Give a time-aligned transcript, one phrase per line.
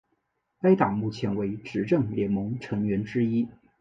[0.59, 3.47] 该党目前为执政联盟成员之一。